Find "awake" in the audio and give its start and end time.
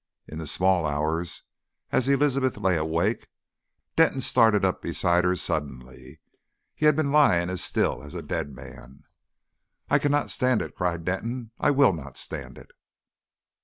2.75-3.27